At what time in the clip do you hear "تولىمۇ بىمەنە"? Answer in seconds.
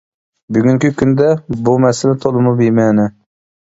2.27-3.11